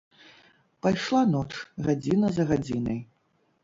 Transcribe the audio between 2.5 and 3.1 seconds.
гадзінай.